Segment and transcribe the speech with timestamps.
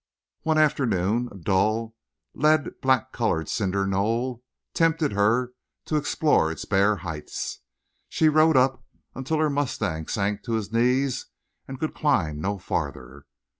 [0.41, 1.93] One afternoon a dull,
[2.33, 4.41] lead black colored cinder knoll
[4.73, 5.53] tempted her
[5.85, 7.59] to explore its bare heights.
[8.09, 8.83] She rode up
[9.13, 11.27] until her mustang sank to his knees
[11.67, 13.27] and could climb no farther.